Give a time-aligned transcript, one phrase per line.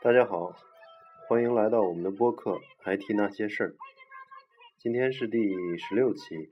[0.00, 0.54] 大家好，
[1.26, 2.52] 欢迎来到我们的播客
[2.84, 3.70] 《IT 那些事儿》。
[4.78, 6.48] 今天是第十六期，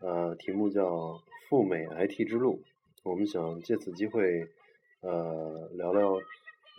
[0.00, 0.86] 呃，题目叫
[1.48, 2.56] 《赴美 IT 之路》。
[3.02, 4.48] 我们想借此机会，
[5.02, 6.14] 呃，聊聊，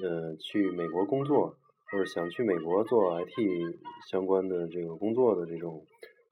[0.01, 1.55] 呃，去美国工作
[1.93, 3.35] 或者想去美国做 IT
[4.09, 5.85] 相关的这个工作的这种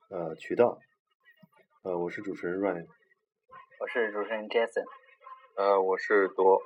[0.10, 0.80] 呃渠道。
[1.84, 2.88] 呃，我是主持人 Ryan。
[3.80, 4.84] 我是主持人 Jason。
[5.56, 6.64] 呃，我是多，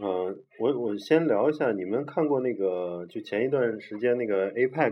[0.00, 4.90] 呃，我我先聊一下，你们看过那个就前一段时间那个 APEC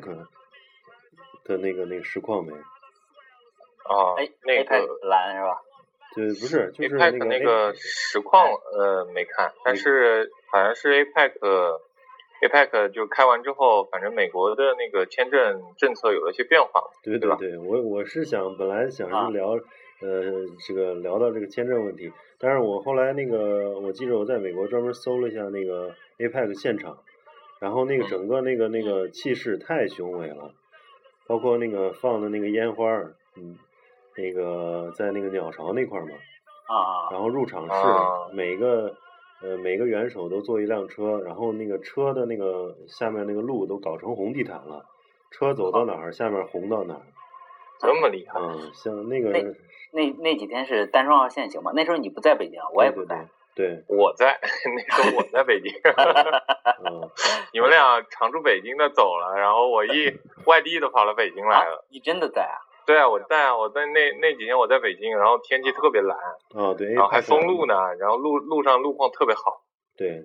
[1.43, 2.53] 的那个那个实况没？
[2.53, 5.61] 啊，哎那个蓝是吧？
[6.15, 8.47] 对，不是，就是那 APEC 个那个实况
[8.79, 11.33] 呃没看，但是好像是 APEC
[12.43, 16.83] APEC 就开完之后，反正美国的那个签证政策有了一些变化。
[17.03, 19.27] 对吧对对对，我我是想本来想啊。
[19.27, 19.51] 是聊、
[20.01, 26.99] 呃这个聊到这个签证问题，但是我后来那个我记得我在美国专门搜了一下那个 APEC 现场，
[27.61, 28.09] 然后那个嗯。
[28.09, 30.51] 整个那个那个气势太雄伟了，
[31.29, 33.57] 包括那个放的那个烟花儿，嗯，
[34.17, 36.11] 那个在那个鸟巢那块儿嘛，
[36.67, 38.97] 啊啊，然后入场式啊每个
[39.43, 44.87] 呃每个元首都坐一辆车，然后那个车的那个下面那个路都搞成红地毯了，
[45.31, 47.03] 车走到哪儿下面红到哪儿。
[47.81, 48.39] 这么厉害？
[48.41, 49.43] 嗯，像那个那
[49.91, 51.73] 那那几天是单双号限行吗？
[51.75, 53.27] 那时候你不在北京，我也不在。
[53.55, 55.71] 对对，我在 那时候我在北京，
[56.87, 57.11] 嗯，
[57.53, 61.85] 你们俩常驻北京的走了，然后我一 外地的跑到北京来了。
[61.91, 62.57] 你真的在啊？
[62.87, 66.17] 对啊，我在啊，我在那那几天我在北京，然后天气特别蓝，
[66.55, 69.63] 啊对，然后还封路呢，然后路路上路况特别好。
[69.97, 70.23] 对，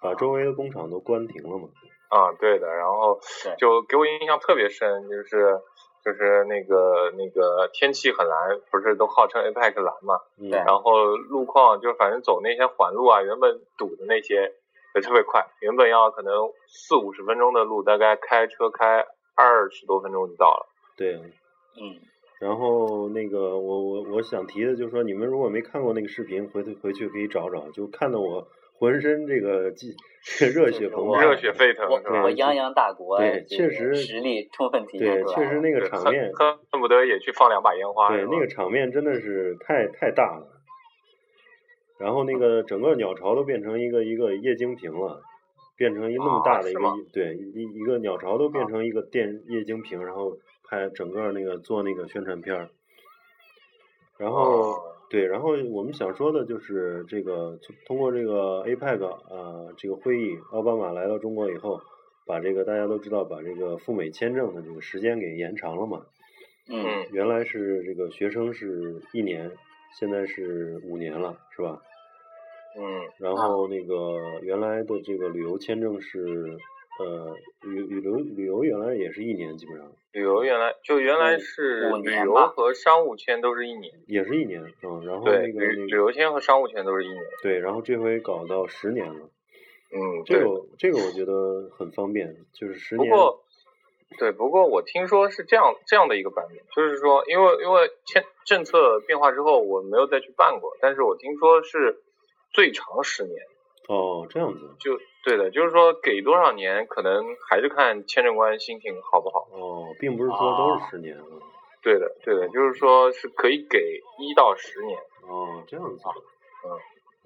[0.00, 1.68] 把周围的工厂都关停了嘛。
[2.08, 3.20] 啊，对的，然后
[3.58, 5.60] 就给我印象特别深，就是
[6.02, 10.18] 就是那个那个天气很蓝，不是都号称 APEC 蓝嘛？
[10.50, 14.54] 然后路况就反正走那些环路啊，原本堵的那些
[14.94, 19.04] 也特别快，原本要可能四五十分钟的路，大概开车开
[19.36, 20.66] 二十多分钟就到了。
[20.96, 21.20] 对。
[21.80, 21.96] 嗯，
[22.40, 29.94] 然后那个我我我想提的就是说，你们如果没看过那个视频，回头回去可以找找，就看得我浑身这个激
[30.54, 32.30] 热血澎湃，热血沸腾我是吧我？
[32.30, 38.08] 泱泱大国，对确实实力充分体现对，出来确实那个场面，恨恨不得也去放两把烟花。
[38.08, 40.46] 对，那个场面真的是太太大了。
[41.98, 45.20] 然后那个整个鸟巢都变成一个一个液晶屏了，
[45.76, 50.36] 变成一那么大的一个、啊对一一个鸟巢都变成一个电液晶屏，然后
[50.68, 52.68] 拍整个那个做那个宣传片儿。
[54.16, 61.80] 然后、哦对，然后我们想说的就是这个通通过这个 APEC 呃这个会议，奥巴马来到中国以后，
[62.26, 66.04] 把这个大家都知道把这个赴美签证的这个时间给延长了嘛。
[66.68, 69.50] 嗯，嗯，原来是这个学生是一年，
[69.98, 71.80] 现在是五年了，是吧？
[72.76, 76.58] 嗯然后那个原来的这个旅游签证是，
[76.98, 87.22] 呃，旅旅游旅游原来也是一年，基本上旅游原来就原来是旅游和商务签都是一年，也是一年，嗯，然后，那个旅旅游签和商务签都是一年。
[87.42, 89.30] 对，然后这回搞到十年了，
[89.92, 93.44] 嗯，这个这个我觉得很方便，就是十年，不过，
[94.18, 102.02] 对，不过我听说是这样这样的一个版本，就是说，因为因为签政策变化之后，我没有再去办过，但是我听说是
[102.52, 103.36] 最长十年，
[103.88, 109.48] 哦，这样子，就对的，就是说给多少年，可能还是看签证官心情好不好。
[109.52, 111.24] 哦，并不是说都是十年啊，
[111.82, 114.98] 对的，对的，就是说是可以给一到十年。
[115.28, 116.02] 哦，这样子，
[116.64, 116.70] 嗯，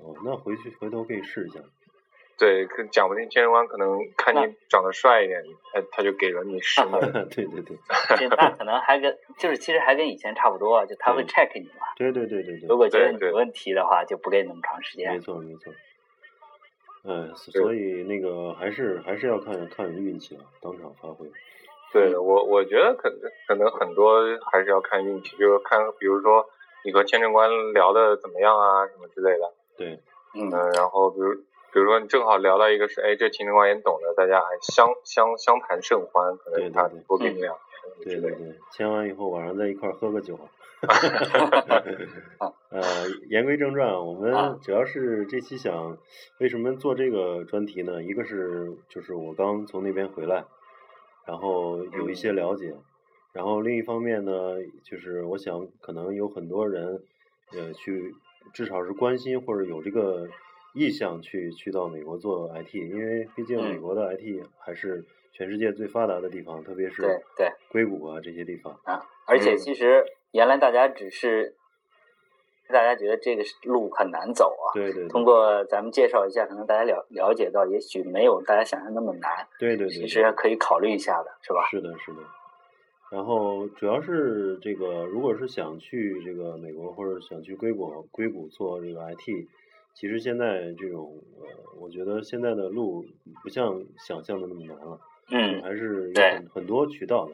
[0.04, 1.60] 哦，那回去回头可以试一下，
[2.38, 5.40] 对，可讲不定签证官可能看你长得帅一点，
[5.72, 7.00] 他他就给了你十年。
[7.30, 7.76] 对对对，
[8.16, 11.86] 这那可能还跟就是其实还跟以前差不多，就他会 check 你嘛。
[11.96, 15.22] 对对对对对，如果觉得你有问题的话，就不给你那么长时间没间。
[15.22, 15.72] 错没错。
[17.04, 21.26] 哎，所以那个还是还是要看看运气啊，当场发挥。
[21.92, 26.48] 对的，我我觉得可能可能很多还是要看运气，就是看比如说
[26.84, 29.52] 你和签证官聊的怎么样啊，什么之类的。
[29.76, 30.00] 对，
[30.34, 31.34] 嗯，嗯，然后比如
[31.72, 37.54] 比如说你正好聊到一个是，哎，这签证官也懂的，大家还相相相谈甚欢，可能他对对对多给你两
[37.98, 38.36] 年之类的。
[38.36, 40.38] 对对对，签完以后晚上在一块儿喝个酒。
[42.70, 42.80] 呃，
[43.28, 45.98] 言归正传，我们啊主要是这期想
[46.38, 48.02] 为什么做这个专题呢？
[48.02, 50.44] 一个是就是我刚从那边回来，
[51.26, 52.74] 然后有一些了解，
[53.32, 57.02] 然后另一方面呢，就是我想可能有很多人
[57.52, 58.14] 呃去
[58.52, 60.28] 至少是关心或者有这个
[60.74, 68.80] 意向去去到美国做 IT，因为毕竟嗯美国的 IT 还是全世界最发达的地方，特别是对对硅谷啊这些地方。
[68.84, 71.54] 啊，而且嗯其实原来大家只是
[72.68, 74.72] 大家觉得这个路很难走啊。
[74.74, 81.68] 对对对通过咱们介绍一下，可能大家了了解到，也许没有大家想象那么难，对对对，其对实可以考虑一下的，是吧？
[81.70, 82.20] 是的，是的。
[83.10, 89.46] 然后主要是这个，如果是想去这个美国或者想去硅谷硅谷做这个 IT，
[89.92, 91.46] 其实现在这种呃，
[91.78, 93.04] 我觉得现在的路
[93.42, 94.98] 不像想象的那么难了，
[95.30, 97.32] 嗯还是有很很多渠道的。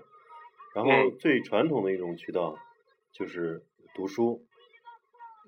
[0.75, 2.59] 然后嗯最传统的一种渠道
[3.19, 3.63] 就是
[3.95, 4.45] 读书，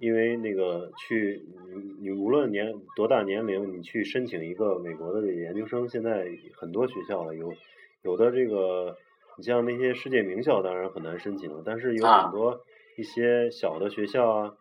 [0.00, 1.40] 因为那个去
[1.72, 6.26] 你你无论年多大年龄，你去申请一个美国的研究生，现在
[6.56, 7.52] 很多学校了，有
[8.02, 8.96] 有的这个
[9.37, 12.25] 你像那些世界名校当然很难申请了，但是有啊。
[12.25, 12.64] 很多
[12.96, 14.56] 一些小的学校啊，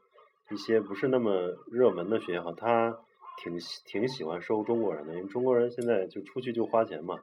[0.51, 2.99] 一些不是那么热门的学校，他
[3.41, 7.19] 挺喜挺喜欢收中国人的，因为中国人现在就出去就花钱嘛，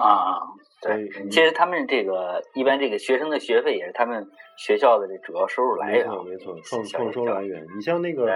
[0.00, 0.40] 啊啊，
[0.82, 4.26] 对，嗯其实他们这个一般这个学生的学费也是他们
[4.56, 6.14] 学校的这主要收入来源没。
[6.14, 7.66] 错没错，创创收来源。
[7.76, 8.26] 你像那个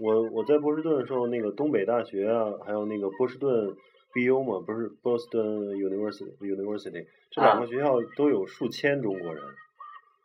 [0.00, 3.74] 我我在波士顿的时候，那个东北大学啊，还有那个波士顿
[4.12, 9.44] BU 嘛，不是 Boston University University 这两啊个学校都有数千中国人，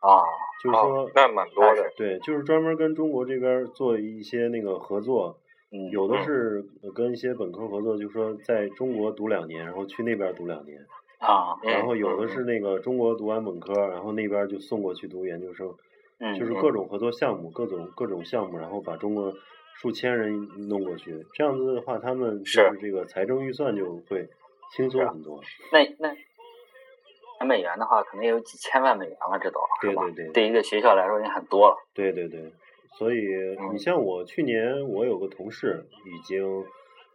[0.00, 0.22] 啊，
[0.62, 1.92] 就是说哦，那蛮多的。
[1.96, 5.38] 对，就是专门跟中国这边做一些那个合作，
[5.74, 10.78] 嗯，有的嗯是呃跟一些本科合作，就是说在中国读两年，然后去那边读两年，
[11.18, 15.74] 啊，嗯然后有的嗯是那个中国读完本科，然后那边就送过去读研究生，
[16.20, 19.34] 嗯，就是各种合作项目，各种各种项目，然后把中国
[19.74, 24.28] 数千人弄过去，这样子的话，他们就是是这个财政预算就会
[24.70, 25.42] 轻松很多。
[25.72, 26.14] 那那
[27.44, 29.60] 美元的话，可能也有几千万美元了，这都？
[29.82, 31.76] 对对对对一个学校来说已经很多了。
[31.92, 32.40] 对对对，
[32.96, 36.64] 所以嗯你像我去年我有个同事已经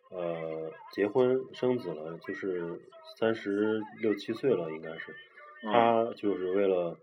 [0.10, 2.80] 呃结婚生子了，就是
[3.18, 5.12] 三十六七岁了，应该是。
[5.64, 6.98] 嗯他就是为了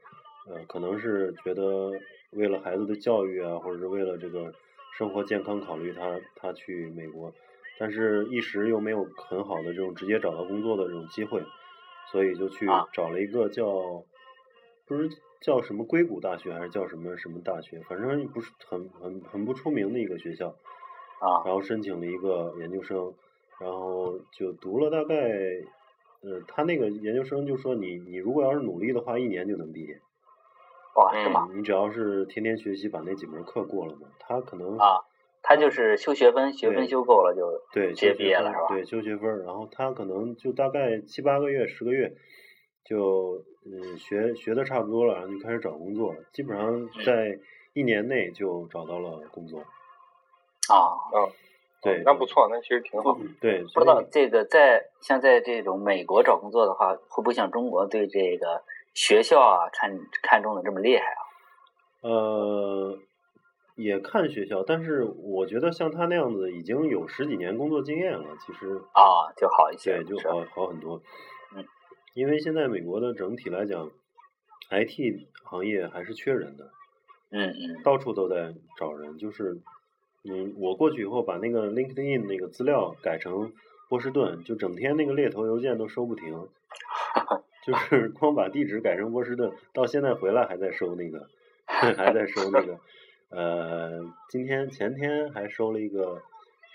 [0.49, 1.93] 呃，可能是觉得
[2.31, 4.51] 为了孩子的教育啊，或者是为了这个
[4.97, 7.31] 生活健康考虑他，他去美国，
[7.79, 11.43] 但是一时又没有很好的这种直接找到工作的这种机会，
[12.11, 14.03] 所以就去啊找了一个叫
[14.87, 15.11] 不是
[15.41, 20.49] 叫什么硅谷大学还是叫什么什么大学，反正不是很很很不出名的一个学校，
[21.21, 23.15] 啊然后申请了一个研究生，
[23.61, 25.15] 然后就读了大概，
[26.23, 30.01] 呃，他那个研究生就说你你如果要是努力的话，一年就能毕业。
[30.97, 31.49] 哇，是吗？
[31.55, 35.05] 你只要是天天学习，把那几门课过了嘛，他可能啊，
[35.43, 42.17] 他就是修学分，学分修够了就对直接毕业了是吧对，修学分，然后他可能就大概七八个月、十个月，
[42.89, 47.39] 就嗯学学的差不多了，然后就开始找工作了，基本上在
[47.75, 49.61] 一年内就找到了工作。
[49.61, 50.95] 啊。
[51.15, 51.29] 嗯，
[51.83, 53.19] 对，那不错，那其实挺好。
[53.41, 58.63] 对，不知道这个在像在这种美国找工作的话，会不会像中国对这个
[58.95, 61.21] 学校啊看看中的这么厉害啊？
[62.03, 62.99] 呃，
[63.77, 71.01] 也看学校，但是我觉得像他那样子已经有十几年工作经验了，其实啊，就好一些对，就好好很多。
[72.17, 73.91] 嗯，因为现在美国的整体来讲
[74.71, 76.71] ，IT 行业还是缺人的，
[77.31, 79.19] 嗯嗯到处都在找人。
[79.19, 79.59] 就是，
[80.25, 83.53] 嗯，我过去以后把那个 LinkedIn 那个资料改成
[83.89, 86.49] 波士顿，就整天那个猎头邮件都收不停，
[87.65, 91.29] 就是光把地址改成波士顿，到现在回来还在收那个，
[91.67, 92.81] 还在收那个。
[93.29, 96.23] 呃，今天前天还收了一个，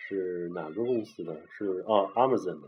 [0.07, 1.41] 是哪个公司的？
[1.57, 2.67] 是哦，Amazon 的。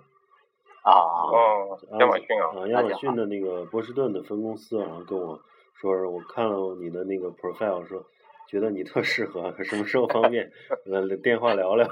[0.84, 5.40] 啊哦，亚马逊啊，啊，亚马逊的那个波士顿的分公司，然后跟我
[5.76, 8.06] 说，我看了你的那个 profile，说
[8.48, 10.52] 觉得你特适合，什么时候方便，
[10.86, 11.88] 呃，电话聊聊，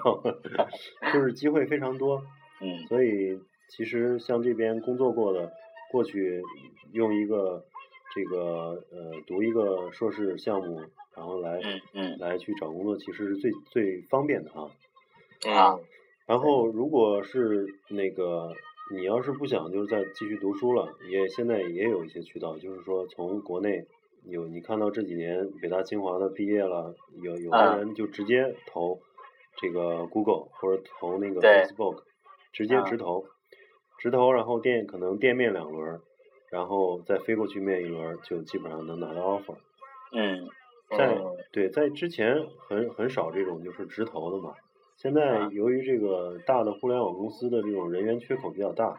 [1.14, 2.22] 就是机会非常多，
[2.60, 5.52] 嗯所以其实像这边工作过的，
[5.92, 6.44] 过去
[6.92, 7.64] 用一个
[8.14, 10.82] 这个呃读一个硕士项目，
[11.16, 14.68] 然后来嗯嗯来去找工作，其实是最最方便的啊。
[15.50, 15.80] 啊嗯
[16.28, 18.54] 然后，如果是那个
[18.92, 23.86] 你要是不想就是再继续读书了，也现在也有一些渠道，就是说从国内
[24.26, 29.00] 有你看到这几年北大清华的毕业了，有有的啊人就直接投
[29.58, 32.04] 这个 Google 或者投那个 Facebook，
[32.52, 33.26] 直接啊直投，
[34.00, 36.02] 直投，然后店可能店面两轮儿，
[36.52, 39.56] 然后再飞过去面一轮儿，就基本上能拿到 offer。
[40.14, 40.48] 嗯
[40.98, 44.54] 在嗯对，在之前很很少这种就是直投的嘛。
[45.02, 48.96] 现在啊由于这个大的互联网公司的这种人员缺口比较大，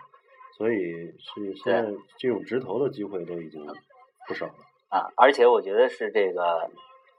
[0.58, 3.64] 所以是现在这种直投的机会都已经
[4.26, 4.54] 不少了。
[4.88, 6.68] 啊，而且我觉得是这个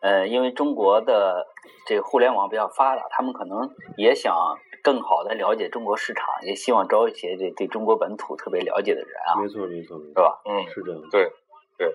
[0.01, 1.47] 呃，因为中国的
[1.87, 4.35] 这个互联网比较发达，他们可能也想
[4.83, 10.41] 更好的了解中国市场，也希望招一些这对中国本土特别了解的人啊，没错没错没错，是吧？
[10.43, 11.01] 嗯，是这样。
[11.09, 11.31] 对
[11.77, 11.89] 对，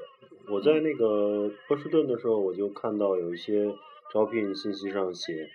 [0.50, 3.74] 我在那个波士顿的时候，我就看到有一些
[4.10, 5.50] 招聘信息上写，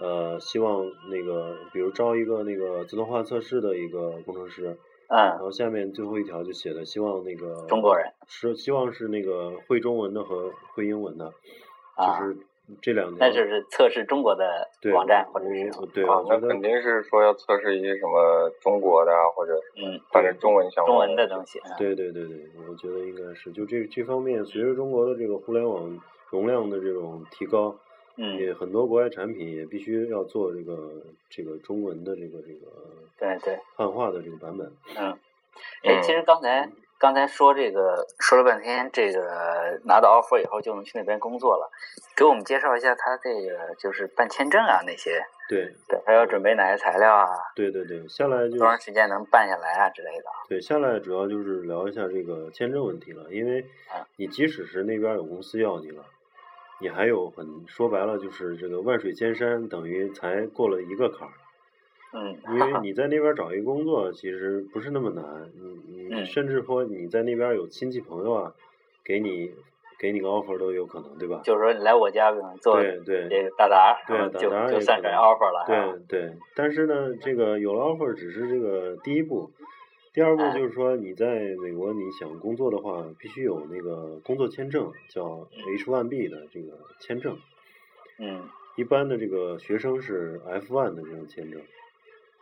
[0.00, 4.76] 呃，希望那个比如招一个那个自动化测试的一个工程师，
[5.08, 11.32] 嗯然嗯，后下面最后一条就写的希望那个中国人是希望是那个会中文的和会英文的，
[11.94, 12.36] 啊就是
[12.82, 13.18] 这两条。
[13.20, 21.60] 那就是测试中国的对网站或者是我对，啊我，觉得那肯定是说要测试一些什么中国的啊，或者嗯反正中文相关中文的东西。
[21.60, 22.36] 嗯对对对对，
[22.68, 27.76] 我觉得应该是就这这方面，随着中国的这个互联网容量的这种提高，
[28.16, 32.66] 嗯，也很多国外产品也必须要做这个这个中文的这个这个
[33.18, 34.72] 对对，汉化的这个版本。
[34.96, 35.18] 嗯，
[35.82, 41.70] 哎，其实刚才刚才说这个说了半天，这个拿到 offer 以后就能去那边工作了，
[42.16, 45.74] 给我们介绍一下他这个就是办签证啊那些，对。
[45.88, 50.24] 对，还要准备哪些材料啊，对对对，下来就多长时间能办下来啊之类的。
[50.48, 56.04] 对下来主要就是聊一下这个签证问题了，因为啊你即使是那边有公司要你了，
[56.80, 61.32] 你还有很说白了就是这个万水千山，等于才过了一个坎儿。
[62.12, 65.24] 嗯，因为 你在那边找一个工作，其实不是那么难。
[65.88, 68.52] 你你嗯甚至说你在那边有亲戚朋友啊，
[69.04, 69.52] 给你
[69.98, 71.40] 给你个 offer 都有可能，对吧？
[71.44, 75.64] 就是说你来我家，做对对这个打杂，对然后就算是也可能 offer 了，
[76.08, 79.50] 对对，但是呢，这个有了 offer 只是这个第一步，
[80.14, 87.36] 第二步哎就是说你在美国你想工作的话，必须有那个工作签证，叫 H1B 的这个签证。
[88.18, 91.60] 嗯一般的这个学生是 F1 的这种签证，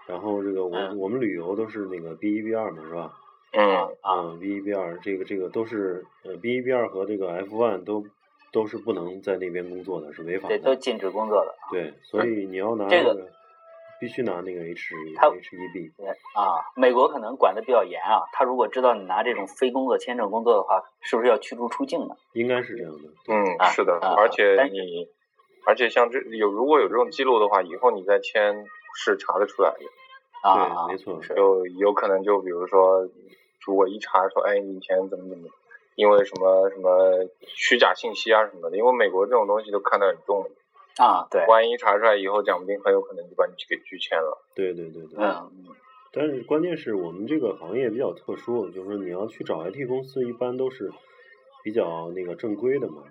[0.06, 3.18] 然后这个我、嗯我们旅游都是那个 B 一 B 二嘛，是吧？
[3.52, 8.04] 嗯啊嗯，B 一 B 二这个这个都是呃 B 一 B 二和这个 F one 都
[8.50, 10.76] 都是不能在那边工作的，是违法对，都的。
[10.76, 11.54] 禁止工作的。
[11.70, 13.30] 对，所以你要拿这个个
[14.02, 15.92] 必须拿那个 H 他 H 一 B。
[15.96, 22.16] 对啊，美国可能管的比较严啊，他如果知道你拿这种非工作签证工作的话，是不是要驱逐出境呢？
[22.32, 23.08] 应该是这样的。
[23.28, 25.06] 嗯，啊是的，啊而且你，
[25.64, 28.66] 而且像这有如果有这种记录的话，以后你再签
[28.96, 33.08] 是查得出来的，啊，没错是就有可能就比如说，
[33.64, 35.48] 如果一查说，哎，你以前怎么怎么，
[35.94, 40.50] 因为什么什么虚假信息啊什么的，因为美国这种东西都看得很重的，
[40.98, 44.44] 啊，对，万一查出来以后，讲不定很有可能就把你给拒签了。
[44.54, 45.18] 对对对对。
[45.18, 45.50] 嗯
[46.14, 50.92] 但是关键是我们这个行业比较特殊，就是说你要去找 IT 公司，一般都是
[51.64, 53.04] 比较那个正规的嘛，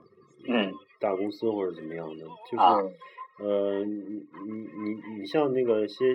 [0.47, 6.13] 嗯，大公司或者怎么样的，就是、呃，你你你你像那个些，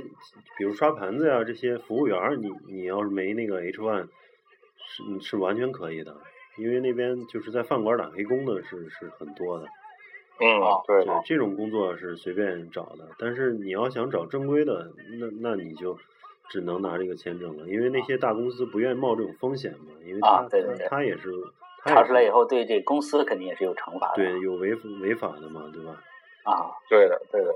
[0.57, 4.07] 比如刷盘子呀这些服务员，你你要是没那个 H one，
[4.79, 6.17] 是你是完全可以的，
[6.57, 9.67] 因为那边就是在饭馆打黑工的是是很多的，
[10.39, 15.97] 嗯啊，对对，这种工作是随便找的，但是你要想找正规的，那那你就
[16.51, 21.31] 只能拿这个签证了，因为那些大公司不愿意冒这种风险嘛，因为他、啊对对对他他也是
[21.83, 24.17] 他查出来以后，对这公司肯定也是有惩罚的。
[24.17, 26.03] 对有违违法的嘛，对吧？
[26.45, 27.53] 啊，对的，对的。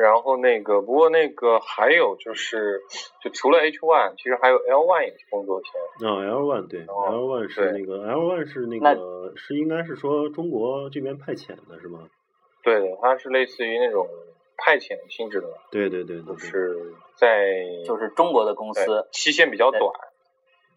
[0.00, 2.80] 然后那个，不过那个还有就是，
[3.20, 6.08] 就除了 H one，其实还有 L one 也是工作签。
[6.08, 12.08] 啊、l one 对、哦 l one 是那个 L one 是那那个是应该是说中国这边派遣的是吗？
[12.68, 14.06] 对的，它是类似于那种
[14.56, 16.38] 派遣性质的，对对对对就。
[16.38, 17.52] 是在
[17.84, 19.82] 就是中国的公司期限比较短。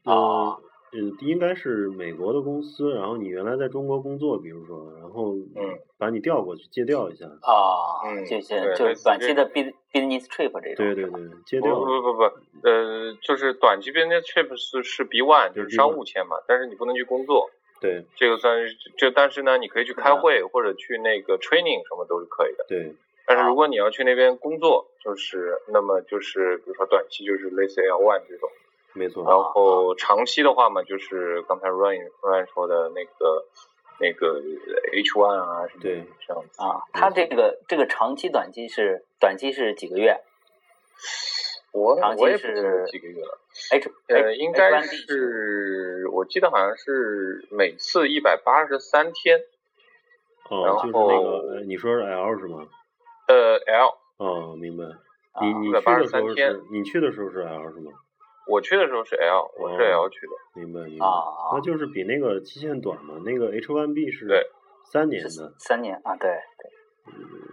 [0.06, 0.58] 呃啊，
[0.94, 10.76] 嗯，应该是美国的公司，然后你原来在中国工作，比如说，然后嗯把你调过去借调一下，啊，嗯就是对类似就是短期的 bus- business trip 这种。
[10.78, 12.24] 对对对，借不调，不不不，
[12.68, 18.06] 呃，就是短期 business trip 是是 B one，就是商务签嘛，但是你不能去工作，对。
[18.16, 22.64] 这个算是就，但是呢，你可以去开会或者去那个 training 什么都是可以的。
[22.70, 22.96] 对。
[23.26, 28.50] 但是如果你要去那边工作，就是那么就是比如说短期就是类似 L one 这种，
[28.94, 33.46] 没错，然后长期的话嘛，就是刚才 Ryan Ryan 说的那个
[34.00, 34.42] 那个
[34.92, 36.62] H one 啊什么对这样子。
[36.62, 40.20] 啊，他这个这个长期、短期是短期是几个月
[41.72, 43.40] 我我也不记得是几个月了
[43.72, 49.40] ，？H 呃，应该是我记得好像是每次一百八十三天，
[50.50, 52.68] 哦，然就是那后个，呃你说是 L 是吗？
[53.28, 54.84] 呃 L，哦，明白。
[55.34, 55.88] 啊你你去的时
[56.18, 57.92] 候183天是，你去的时候是 L 是吗？
[58.48, 60.34] 我去的时候是 L，我是哦 L 去的。
[60.62, 64.46] 明白明白，啊那就是比那个期限短嘛，那个 H1B 是对
[64.92, 66.70] 三年的，三年啊，对对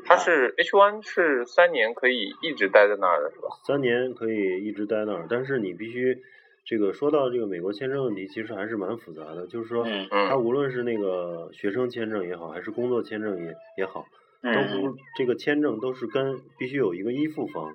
[0.04, 3.48] 它是 H one 是三年可以一直待在那儿的是吧？
[3.66, 6.22] 三年可以一直待那儿，但是你必须
[6.64, 9.46] 这个说到这个美国签证问题，其实还是蛮复杂的。
[9.46, 14.06] 就是说，嗯它嗯无论是那个学生签证也好，还是工作签证也也好，
[14.42, 17.74] 都嗯不这个签证都是跟必须有一个依附方。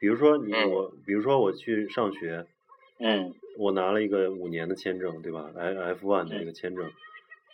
[0.00, 2.46] 比如说你嗯我，比如说我去上学，
[2.98, 6.92] 嗯我拿了一个五年的签证，对吧？I F one 的嗯这个签证，啊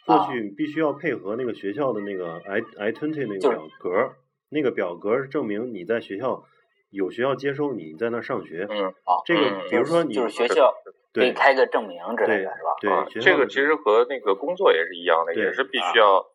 [0.07, 4.17] 过去必须要配合那个学校的那个 I I twenty 那个表格儿，
[4.51, 6.45] 那个表格儿证明你在学校
[6.91, 8.67] 有学校接收你，你在那儿上学。
[8.69, 10.75] 嗯啊，这个嗯比如说你就是学校
[11.13, 12.71] 给你开个证明之类的是吧？
[12.81, 16.27] 对这个其实和那个工作也是一样的，也是必啊须要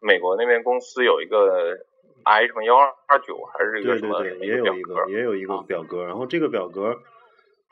[0.00, 1.76] 美国那边公司有一个
[2.22, 7.00] I 什么幺二九还是一个对对对，什么什么也有表格一个也有一个啊表格，然后这个表格，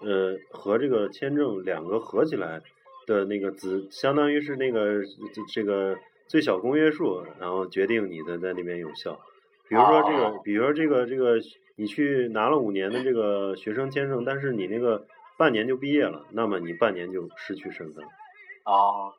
[0.00, 2.61] 呃，和这个签证两个合起来
[3.06, 5.96] 的那个子，相当于是那个这这个
[6.26, 9.20] 最小公约数，然后决定你的在那边有效。
[9.68, 11.37] 比如说这个哦，比如说这个这个，
[11.76, 15.06] 你去拿了五年的这个学生签证，但是你那个
[15.38, 18.04] 半年就毕业了，那么你半年就失去身份。
[18.64, 19.12] 哦，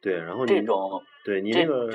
[0.00, 1.90] 对，然后你这种对你那个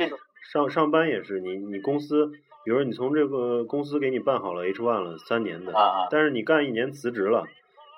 [0.51, 2.27] 上上班也是，你你公司，
[2.65, 7.47] 比如说你从这个公司给你办好了 H one 了三年的，啊啊但是你干一年辞职了，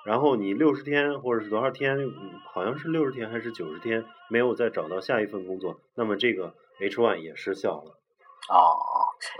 [0.06, 7.98] 然后你六十天或者是多少天，嗯好像是六十天还是九十天没有再找到下一份工作，那么这个 H one 也失效了。
[8.48, 8.78] 哦，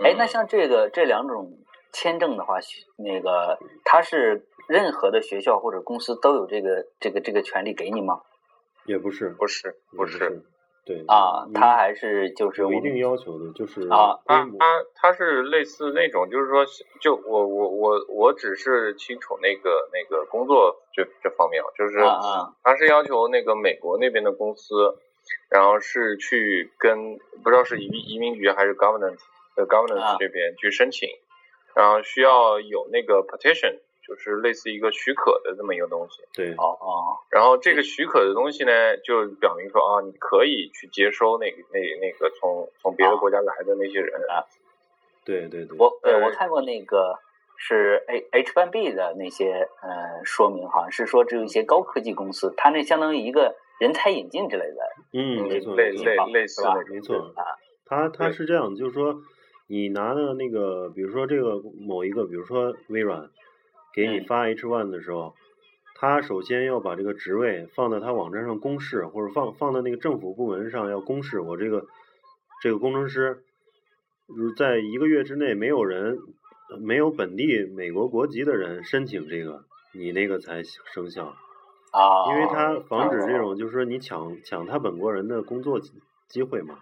[0.03, 1.57] 哎，那嗯像这个这两种
[1.93, 8.21] 签证的话，学那个它是任何的学校或者公司都有这个这个这个权利给你吗？
[8.85, 10.43] 也不是，不是不是，，
[10.87, 14.65] 对啊，他还是就是有一定要求的，就是啊它规模它
[14.95, 16.65] 它是类似那种，就是说，
[17.01, 24.97] 就我我我我只是清楚那个那个工作这这方面，就是啊啊它是要求那个美国那边的公司，
[25.51, 29.19] 然后是去跟不知道是移民移民局还是 governance
[29.57, 31.09] governance 这边去申请，
[31.75, 36.21] 然后需要有那个 petition，就是类似一个许可的这么一个东西。
[36.33, 44.11] 对哦哦然后这个许可的东西呢，就表明说啊，你可以去接收那个那那个从从别的国家来的那些人。
[45.25, 47.19] 对对对，我对呃我看过那个
[47.57, 54.77] 是 H H 1 B 的那些呃说明，好像是说只有一些高科技公司，它那相当于一个人才引进之类的
[55.11, 57.43] 嗯，没错类类类似是吧没错啊，
[57.85, 59.21] 他他是这样，就是说，
[59.67, 63.29] 你拿的那个，比如说这个某一个，比如说微软，
[63.97, 65.33] 给你嗯发 H one 的时候，
[65.95, 71.87] 他首先要把这个职位放到他网站上公示，或者放放到那个政府部门上要公示，我这个
[72.61, 73.43] 这个工程师，
[74.27, 76.19] 如在一个月之内没有人
[76.79, 79.63] 没有本地美国国籍的人申请这个，
[79.95, 81.33] 你那个才生效。
[81.91, 85.91] 啊，因为他防止这哦种就是说你抢抢他本国人的工作机
[86.27, 86.77] 机会嘛。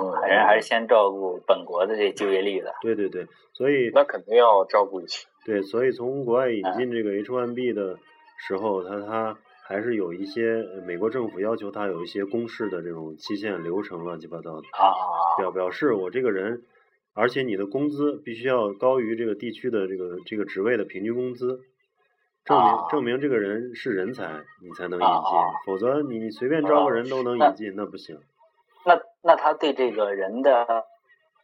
[0.00, 5.28] 嗯还是还是先照顾本国的这就业率的对对对，所以那肯定要照顾一下。
[5.48, 7.98] 对，所以从国外引嗯进这个 H1B 的
[8.46, 14.92] 时候，它它还是有一些呃美国政府要求它有一些公示的这种期限流程乱七八糟的，啊
[15.38, 16.64] 表表示我这个人，
[17.14, 21.60] 而且你的工资必须要高于这个地区的这个这个职位的平均工资。
[22.44, 28.18] 证明啊证明这个人是人才，你才能引进啊，否则你你随便招个人都能引进，那不行。
[28.84, 30.84] 那那他对这个人的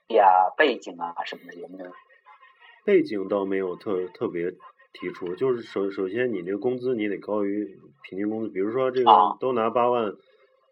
[0.08, 1.90] 呀背景啊什么的有没有？
[2.84, 4.50] 背景倒没有特特别
[4.92, 9.36] 提出，就是首首先你这个工资你得高于平均工资，比如说这个啊。
[9.40, 10.14] 都拿八万，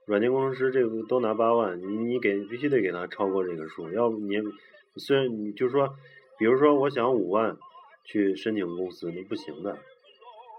[0.07, 4.37] 软件工程师这个都拿八万，你你给必须得给他超过这个数，要不你
[4.97, 5.95] 虽然你就说，
[6.39, 7.57] 比如说我想五万
[8.05, 9.73] 去申请公司，那不行的，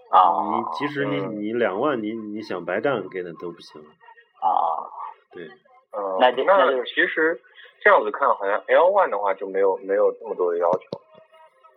[0.09, 0.57] 啊。
[0.57, 1.39] 你即使你嗯。
[1.39, 4.89] 你两万你你想白干给他都不行，啊，
[5.31, 5.45] 对，
[5.91, 7.39] 嗯，那这那其实
[7.79, 11.02] 这样子看，好像 L one 的话就没有没有这么多的要求。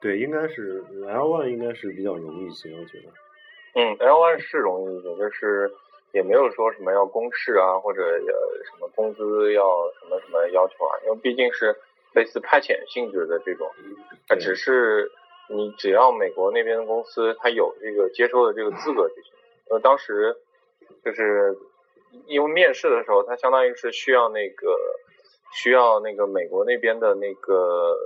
[0.01, 3.13] 对，应该是 L one 应该是比较容易一些，我觉得。
[3.75, 5.71] 嗯，L one 是容易一些，就是
[6.13, 9.65] 也没有说什么要公示啊，或者呃什么工资要
[10.01, 11.77] 什么什么要求啊，因为毕竟是
[12.15, 13.71] 类似派遣性质的这种，
[14.29, 15.11] 它只是
[15.49, 19.33] 你只要美国那边的公司它有这个接收的这个资格就行。
[19.69, 20.37] 呃，当时
[21.05, 21.59] 就是
[22.27, 24.77] 因为面试的时候，它相当于是需要那个
[25.53, 27.97] 需要那个美国那边的那个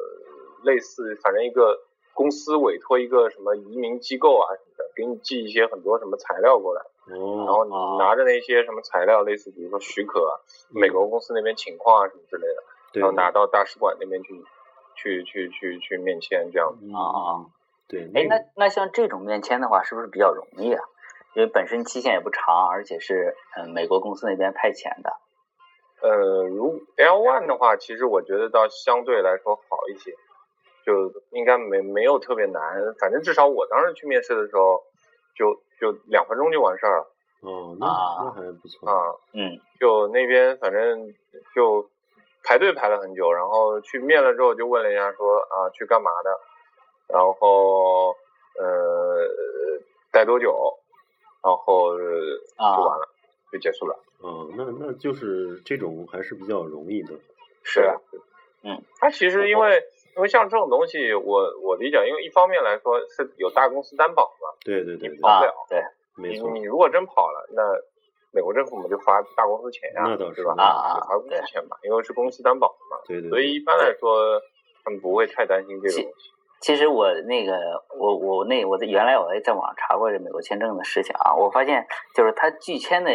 [0.63, 1.79] 类似反正一个
[2.15, 10.33] 公司委托一个什么移民机构啊什么的，给你寄一些很多什么材料过来，然哦，后你拿着那些什么材料，类似比如说许可啊、
[10.71, 14.45] 美国公司那边情况啊什么之类的，对，然后拿到大使馆那边去
[14.97, 16.85] 去去去去面签这样子。
[16.85, 17.47] 嗯啊，
[17.89, 20.83] 对，哎，那那像这种面签的话，是不是比较容易啊？
[21.35, 25.13] 因为本身期限也不长，而且是嗯美国公司那边派遣的。
[26.03, 30.13] 呃，如 L one 的话，其实我觉得倒相对来说好一些，
[30.91, 32.95] 就应该没没有特别难。
[32.99, 34.83] 反正至少我当时去面试的时候，
[35.37, 37.07] 就就两分钟就完事儿了
[37.43, 38.91] 哦，那啊那还不错。
[38.91, 39.15] 啊。
[39.33, 41.15] 嗯就那边反正
[41.55, 41.89] 就
[42.43, 46.41] 排队排了很久，然后去面了之后就问了一下说啊去干嘛的，
[47.09, 48.17] 然后
[48.59, 49.27] 呃
[50.11, 50.79] 待多久，
[51.43, 52.05] 然后就
[52.59, 53.09] 完了，
[53.53, 53.99] 就结束了。
[54.21, 57.15] 哦，那那就是这种还是比较容易的。
[57.63, 57.97] 是啊，
[58.63, 59.83] 嗯，他其实因为
[60.17, 65.83] 因为像这种东西，我我理解，因为一方面来说是有大公司担保嘛，对对对对，啊跑不了对
[66.17, 66.51] 没错。
[66.51, 67.63] 你你如果真跑了，那
[68.33, 70.55] 美国政府嘛就罚大公司钱呀、那倒是吧？
[70.59, 73.31] 啊啊就罚公司钱嘛，因为是公司担保的嘛，对对。
[73.31, 74.41] 所以一般来说
[74.85, 76.09] 他们不会太担心这个东西。
[76.61, 77.57] 其实我那个
[77.99, 83.11] 我我那我在原来我也在网上查过这美国签证的事情啊，我发现就是他拒签的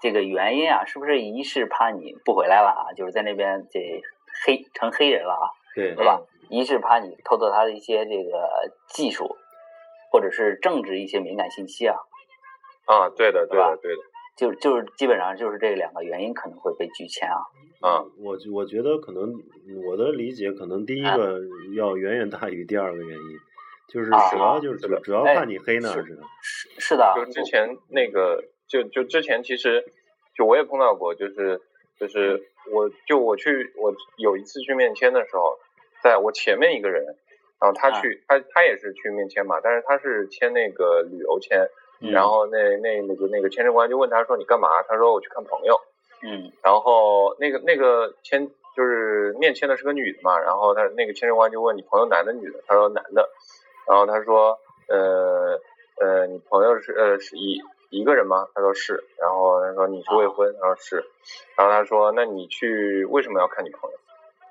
[0.00, 4.00] 这个原因啊，是不是一是怕你不回来了啊，就是在那边这
[4.46, 6.20] 黑成黑人了啊，对对吧？
[6.50, 8.48] 一是怕你偷走他的一些这个
[8.88, 9.36] 技术，
[10.10, 11.96] 或者是政治一些敏感信息啊，
[12.86, 14.02] 啊，对的，对的，对的，
[14.36, 17.36] 就就是基本上就是这两个原因可能会被拒签啊。
[17.80, 19.32] 啊，我我觉得可能
[19.86, 21.40] 我的理解可能第一啊个
[21.76, 23.38] 要远远大于第二个原因，
[23.88, 25.92] 就是啊主要就是主要哎怕你黑呢。
[25.92, 26.18] 是
[26.78, 29.84] 是的，就之前那个，就就之前其实
[30.34, 31.60] 就我也碰到过，就是
[31.98, 35.58] 就是我就我去我有一次去面签的时候，
[36.02, 37.04] 在我前面一个人，
[37.60, 41.68] 然后他啊去、他他也是去面签嘛，但是他是签那个旅游签，
[42.00, 44.68] 嗯然后那那那个那个签证官就问他说你干嘛？
[44.88, 45.80] 他说我去看朋友。
[46.20, 53.28] 嗯然后那个那个签就是面签的是个女的嘛，然后他那个签证官就问你朋友男的女的，他说男的，
[53.86, 54.58] 然后他说
[54.88, 55.60] 呃
[56.00, 58.46] 呃你朋友是呃是一一个人吗？
[58.54, 60.96] 他说是，然后他说你是未婚，他说是，
[61.56, 63.96] 然后他说那你去为什么要看女朋友？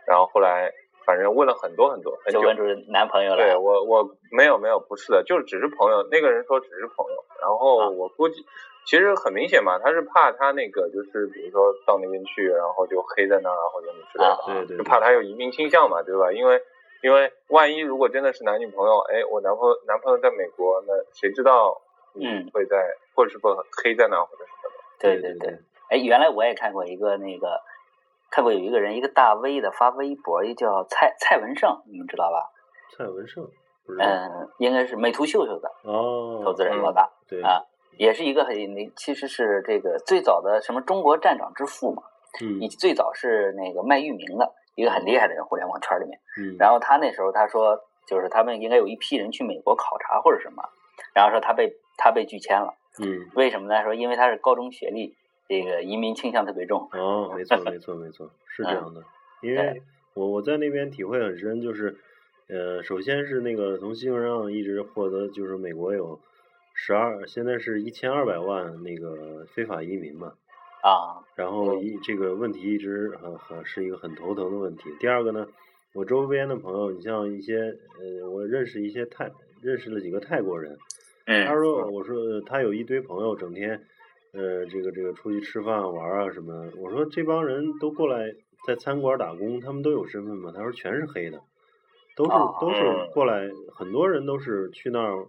[0.08, 0.72] 然后后来
[1.06, 3.56] 反正问了很多很多很久就问，出男朋友了对。
[3.56, 6.04] 我我没有没有不是的，就是只是朋友。
[6.10, 8.46] 那个人说只是朋友，然啊后我估计
[8.86, 16.32] 其实很明显嘛，他是怕他那个就是比如说到那边去，然后就黑在那儿啊或者什么之类啊的，对对对就怕他有移民倾向嘛，对吧？
[16.32, 16.62] 因为
[17.04, 21.87] 因为万一如果真的是男女朋友，哎，我男朋友男朋友在美国，那谁知道你
[22.26, 22.78] 嗯会在、
[23.16, 23.50] 或者是不
[23.84, 24.76] 黑在那儿或者什么的。
[25.00, 25.60] 对对对。
[25.90, 27.62] 哎，原来我也看过一个那个，
[28.30, 32.52] 看过有一个人，一个大 V 的发微博，一叫蔡蔡文胜，你们知道吧？
[32.96, 33.50] 蔡文胜
[34.00, 37.64] 嗯，应该是美图秀秀的哦，投资人嗯老大，对啊
[37.98, 42.04] 也是一个很那其实是这个最早的什么中国站长之父嘛，
[42.42, 46.20] 嗯以及最早是那个卖域名的一个很厉害的人，互联网圈里面。
[46.38, 50.62] 嗯，然后他那时候他说，就是他们应该有一批人去美国考察或者什么，
[51.16, 53.28] 然后说他被他被拒签了，嗯。
[53.36, 53.84] 为什么呢？
[53.84, 55.16] 说因为他是高中学历，
[55.48, 56.88] 这个移民倾向特别重。
[56.94, 59.04] 哦，没错 没错没错，是这样的，
[59.42, 59.82] 因为
[60.14, 61.98] 我我在那边体会很深，就是
[62.48, 66.20] 呃，首先是那个从新闻上一直获得，就是美国有
[66.74, 70.34] 十二，现在是一千二百万那个非法移民嘛，
[70.82, 74.90] 啊，然后一这个问题一直很很是一个很头疼的问题。
[75.00, 75.48] 第二个呢，
[75.94, 79.32] 我周边的朋友，你像一些呃，我认识一些泰
[79.62, 80.78] 认识了几个泰国人，
[81.28, 83.84] 他嗯说我说他有一堆朋友整天
[84.34, 88.34] 呃这个这个出去吃饭玩啊什么的，我说这帮人都过来
[88.66, 90.52] 在餐馆打工，他们都有身份吗？
[90.56, 91.40] 他说全是黑的，
[92.16, 95.28] 都是哦都是嗯过来，很多人都是去那儿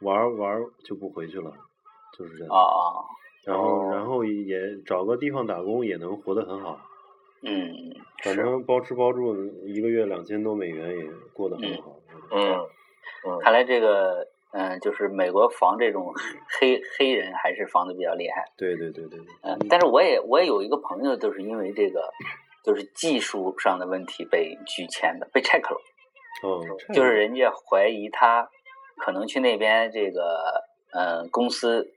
[0.00, 1.52] 玩儿玩儿就不回去了，
[2.16, 2.54] 就是这样。
[3.44, 6.80] 然后，哦然后也找个地方打工，也能活得很好。
[7.42, 7.74] 嗯，
[8.22, 9.34] 反正包吃包住，
[9.66, 11.96] 一个月两千多美元也过得很好。
[12.30, 12.40] 嗯
[13.26, 16.12] 嗯，看来这个嗯，就是美国防这种
[16.60, 18.44] 黑黑人还是防的比较厉害。
[18.56, 19.26] 对对对对对。
[19.42, 22.12] 嗯，但是我也我也有一个朋友，就是因为这个
[22.62, 25.80] 就是技术上的问题被拒签的，被 check 了。
[26.42, 26.60] 哦，
[26.92, 28.48] 就是人家怀疑他
[28.98, 31.92] 可能去那边这个嗯公司，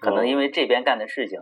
[0.00, 1.38] 可能哦因为这边干的事情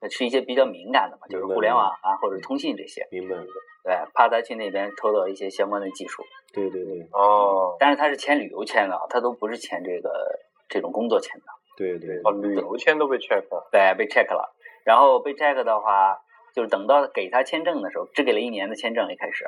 [0.00, 3.36] 呃是一些比较敏感的嘛，就是互联网啊或者通信这些，明白。
[3.84, 6.22] 对，怕他去那边偷到一些相关的技术。
[6.52, 12.20] 对对对哦但是他是签旅游签的，他都不是签这个这种工作签的，对对。
[12.24, 13.68] 哦，旅游签都被 check 了。
[13.72, 14.54] 对，被 check 了。
[14.84, 16.20] 然后被 check 的话，
[16.54, 19.44] 就是等到给他签证的时候，只给了一年的签证一开始，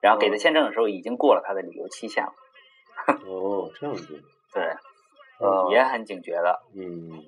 [0.00, 2.32] 然后给他嗯签证的时候已经过了他的旅游期限了，
[3.26, 4.20] 哦， 这样子。
[4.52, 4.62] 对，
[5.38, 6.60] 哦也很警觉的。
[6.74, 7.24] 嗯，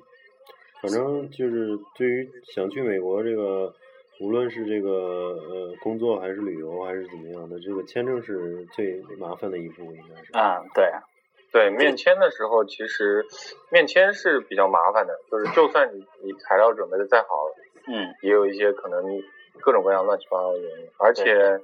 [0.82, 3.72] 反正就是对于想去美国这个，
[4.24, 10.32] 无论是这个呃工作还是旅游还是怎么样的，这个签证是最麻烦的一步，应该是。
[10.32, 10.90] 啊，对，
[11.52, 13.26] 对，面签的时候其实
[13.70, 17.28] 面签是比较麻烦的，就是就算你你材料准备的再好，
[17.86, 18.14] 嗯。
[18.22, 19.04] 也有一些可能
[19.60, 21.60] 各种各样乱七八糟的原因，而且对，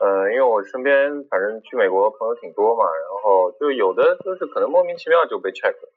[0.00, 5.88] 呃，因为我身边反正去美国朋友挺多嘛，然后就有的就是可能莫名其妙就被 check 了，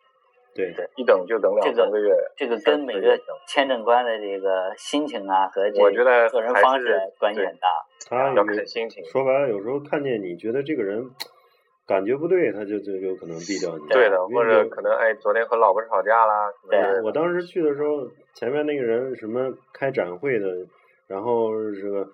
[0.58, 2.12] 对对一等就等两这三个月。
[2.36, 3.18] 这个三跟每个
[3.48, 7.68] 签证官的这个心情啊和这我觉得做人方式关系对很大。
[8.10, 9.06] 他有要看心情。
[9.06, 11.10] 说白了，有时候看见你觉得这个人
[11.86, 13.88] 感觉不对，他就就有可能毙掉你。
[13.88, 17.02] 对的，或者可能哎，昨天和老婆吵架啦什么。
[17.04, 20.48] 我当时去的时候，前面那个人什么开展会的，
[21.08, 22.08] 然后这个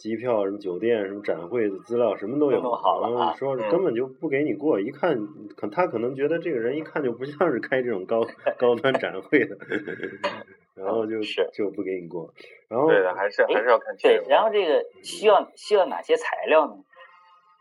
[0.00, 5.14] 机票、什么酒店、什么展会的资料什么都有，弄好了然啊后说嗯根本就不给你过，一看
[5.54, 8.26] 可他可能觉得这个人一看就不像是开这种高
[8.58, 9.58] 高端展会的，
[10.74, 12.32] 然后就是就不给你过，
[12.68, 13.94] 然后对的，还是还是要看，。
[14.02, 16.74] 对然后这个需要需要哪些材料呢？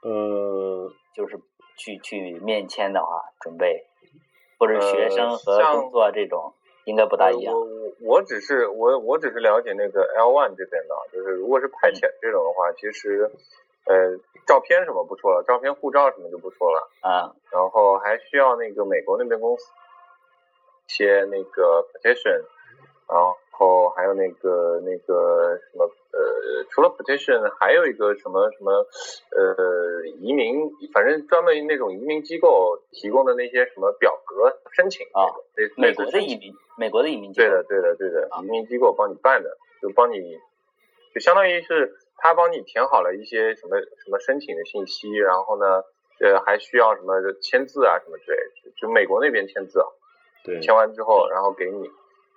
[0.02, 1.38] 呃就是
[1.76, 3.84] 去去面签的话，准备
[4.58, 6.54] 或者学呃生和工作这种
[6.90, 7.62] 应该不大一样我。
[7.62, 13.30] 我我只是我我只是了解那个 L one 这边的，就是如果是派遣这种的话，其实
[13.86, 19.66] 呃照片什么不说了，照片、护照什么就不说了，啊然后还需要那个美国那边公司
[20.88, 22.42] 一些那个 petition，
[23.08, 23.20] 然
[23.52, 28.72] 后还有那个那个什么呃，除了 petition，还有一个什么什么
[29.36, 35.30] 呃移民，反正专门那种移民机构提供的那些什么表格申请啊
[35.78, 37.48] 美国的移民，美国的移民机构。
[37.48, 40.38] 对的，对的，对的啊，移民机构帮你办的，就帮你，
[41.14, 45.84] 就相当于是他帮你填好了一些什么什么申请的信息，然后呢，
[46.20, 49.88] 呃，还需要什么签字啊什么之类的，就就美国那边签字啊，
[50.44, 50.60] 对。
[50.60, 51.90] 签完之后，然后给你，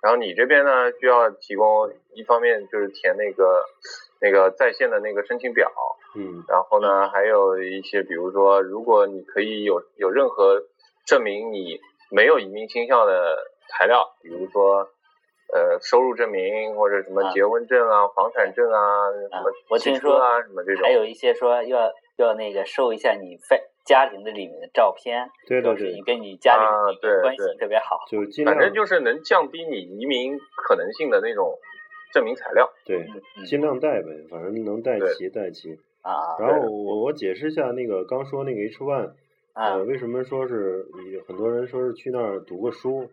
[0.03, 3.63] 然后你这边呢需要提供一方面就是填那个
[4.19, 5.71] 那个在线的那个申请表，
[6.15, 10.61] 嗯然后呢，还有一些，比如说，如果你可以有有任何
[11.05, 11.79] 证明你
[12.11, 13.37] 没有移民倾向的
[13.69, 14.89] 材料，比如说，
[15.53, 20.91] 呃，收入证明或者什么啊结婚证啊、房产证啊、什么汽我听说车啊、什么这种还。
[20.91, 27.99] 有一些说要要那个收一下你在家庭的里面的照片，对对对你，跟你家里啊的关系特别好。
[28.09, 31.57] 就尽量反正就是能降低你移民可能性的那种
[32.13, 32.71] 证明材料。
[32.85, 33.05] 对
[33.45, 35.77] 尽量带呗，反正能带齐带齐。
[36.01, 39.11] 啊然后我我解释一下那个刚说那个 H one，
[39.53, 43.09] 啊呃，为什么说是有很多人说是去那儿读个书，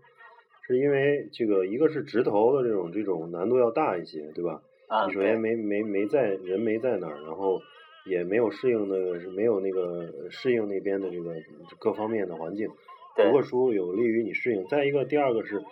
[0.66, 4.61] 是因为这个一个是直投的这种这种难度要大一些，对吧？
[4.88, 7.61] 啊你首先没没没在人没在那儿，然后
[8.07, 11.35] 也没有适应那个是没有那个适应那边的这个
[11.79, 12.71] 各方面的环境，
[13.17, 14.67] 读个书有利于你适应。
[14.67, 15.63] 再一个，第二个是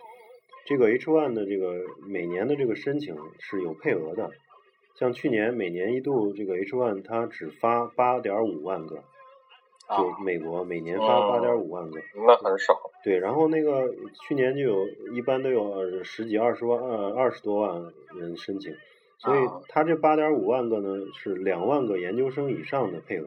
[0.66, 4.30] 这个 H one 的这个每年的这个申请是有配额的，
[4.96, 8.96] 像去年每年一度这个 H one 它只发八点五万个，
[9.88, 12.00] 就啊美国每年发八点五万个。
[12.14, 13.94] 那很少，对，然后那个
[14.26, 18.74] 去年就有一般都有呃十几二十万呃二十多万人申请，
[19.18, 23.26] 所以啊他这八点五万个呢是两万个研究生以上的配额，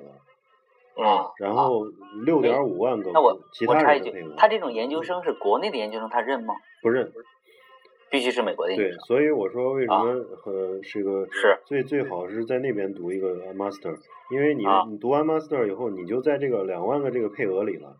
[0.97, 1.85] 嗯，然后
[2.25, 6.53] 六点五万个啊那我其他人的配额，他这种研究生是国内的研究生，他认吗？
[6.81, 7.11] 不认。
[8.09, 9.05] 必须是美国的研对究，生。
[9.05, 10.11] 所以我说为什啊么
[10.45, 13.95] 呃这个是最最好是在那边读一个 master，
[14.29, 17.95] 因为你啊你读完 master 以后，你就在这个两万个这个配额里了。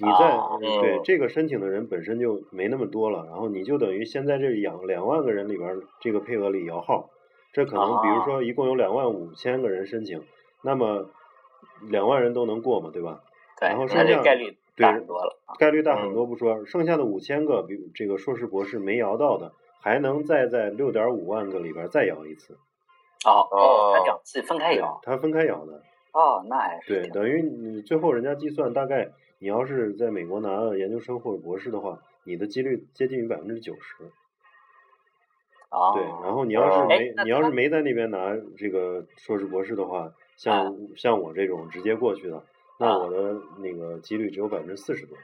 [0.00, 7.10] 你在、对这个申请的人本身就没那么多了，然后你就等于先在这两两万个人里边儿这个配额里摇号，
[7.52, 10.22] 这可能比如啊说一共有两万五千个人申请，
[10.62, 11.10] 那么
[11.90, 13.20] 两万人都能过嘛，对吧？
[13.60, 15.40] 对，然后剩下这概率对大很多了。
[15.46, 22.56] 啊概率大很嗯多不说，剩下的五千个，比如这个硕士博士没摇到的，还能再在六点五万个里边再摇一次，
[23.26, 25.82] 哦哦，两次分开摇。，它分开摇的，
[26.12, 34.04] 哦，那还是对，等于你最后人家计算大概，你要是在美国拿了研究生或者博士的话，你的几率接近于百分之九十，
[35.70, 42.42] 哦，对，然后你要是哦没你要是没在那边拿这个硕士博士的话，像像我这种直接过去的，
[42.78, 45.16] 那啊我的那个几率只有百分之四十多。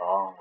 [0.00, 0.32] 哦，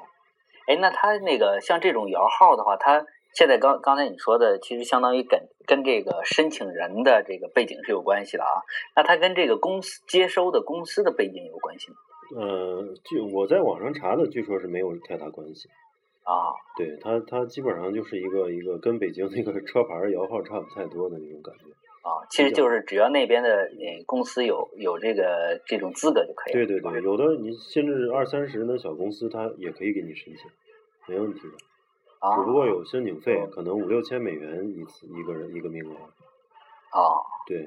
[0.68, 8.50] 哎，那他那个像这种摇号的话，他现在刚刚才你说的，其实相当于跟跟这个申请人的这个背景是有关系的啊。
[8.96, 11.98] 那他跟这个公司接收的公司的背景有关系吗？
[12.36, 15.70] 呃，据我在网上查的，据说是没有太大关系。
[16.24, 21.64] 啊，对它，它基本上就是一个一个跟北京那个车牌儿摇号差不太多的那种感觉。
[22.02, 26.66] 啊，其实就是只要那边的呃公司有有这个这种资格就可以了。
[26.66, 30.52] 对对对，有的你甚至二三十的小公司，它也可以给你申请，
[31.08, 31.69] 没问题的。
[32.20, 35.94] 啊，只不过有申请费，嗯可能五六千美元一次一个人一个名额。
[36.92, 37.00] 啊
[37.48, 37.58] 对，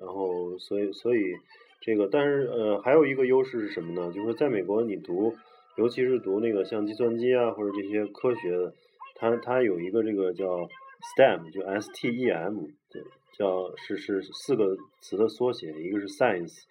[0.00, 1.34] 然后所以所以
[1.80, 4.12] 这个，但是呃，还有一个优势是什么呢？
[4.12, 5.34] 就是在美国你读，
[5.76, 8.74] 尤其是读那个像计算机啊或者这些科学的，
[9.14, 10.68] 它它有一个这个叫
[11.16, 13.02] STEM，就 S T E M，对，
[13.36, 16.62] 叫是是四个词的缩写，一个是 Science。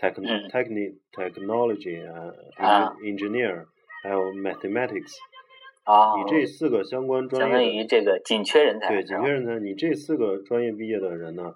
[0.00, 3.66] Techn 嗯 techni technology 啊啊，engineer
[4.04, 5.12] 还有 mathematics，
[5.88, 11.54] 啊，你这四个相关专业相当于这个紧缺人才，对紧缺人才，你这四个专业毕业的人呢，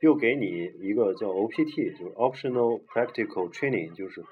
[0.00, 4.24] 又给你一个叫 OPT，就是 optional practical training，就是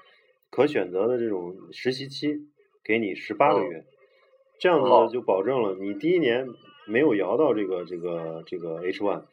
[0.49, 2.47] 可选择的这种实习期，
[2.83, 3.85] 给你十八个嗯月，
[4.57, 6.47] 这样子就保证了你第一年
[6.87, 9.25] 没有摇到这个这个这个 H one，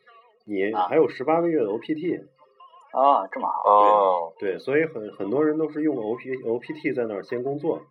[0.44, 0.87] 你啊。
[0.87, 2.26] 还有十八个月的 OPT。
[2.92, 7.87] 啊，这么好，哦，对，所以很很多人都是用 O P O P T 在那儿先工作，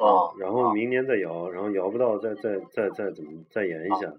[0.00, 4.12] 哦，然后明年再摇，然后摇不到再再再再怎么再延一下。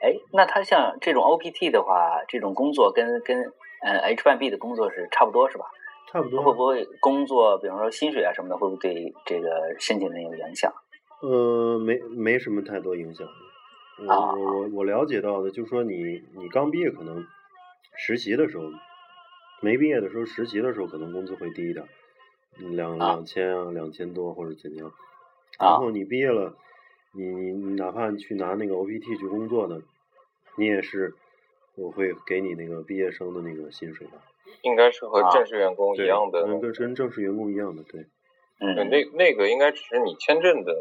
[0.00, 3.52] 哎，那他像这种 OPT 的话，这种工作跟跟
[3.82, 5.66] 呃 H1B 的工作是差不多是吧？
[6.12, 6.42] 差不多。
[6.42, 10.72] 会不会工作，比方说薪水啊什么的，会不会对这个申请人有影响？
[11.22, 13.26] 呃，没没什么太多影响。
[14.06, 17.24] 我啊我我我了解到的，就是说你你刚毕业可能
[17.96, 18.64] 实习的时候，
[19.60, 21.88] 没毕业的时候实习的时候可能工资会低一点，嗯
[22.58, 24.88] 两啊两千啊两千多或者怎样。
[25.58, 26.56] 啊然后你毕业了，
[27.12, 29.80] 你你你哪怕你去拿那个 OPT 去工作呢，
[30.56, 31.14] 你也是
[31.76, 34.12] 我会给你那个毕业生的那个薪水的。
[34.62, 36.40] 应该是和啊正式员工一，样的。
[36.46, 38.06] 嗯，跟跟正式员工一样的，对
[38.60, 40.74] 嗯，那那个应该只是你签证的，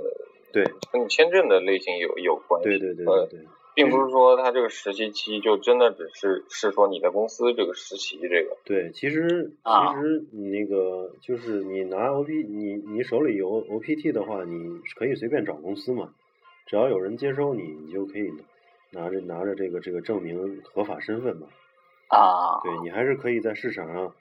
[0.51, 2.69] 对跟你签证的类型有有关系。
[2.69, 3.47] 对对对呃对对。
[3.75, 8.57] 并不是说他这个实习期就真的只是是说你在公司这个实习这个。
[8.65, 16.13] 对，其实啊其实你那个就是你拿 O P 你你手里有 O P T 的话，你可以随便找公司嘛，
[16.65, 18.31] 只要有人接收你，你就可以
[18.91, 21.47] 拿着拿着这个这个证明合法身份嘛。
[22.09, 24.13] 啊，对你还是可以在市场上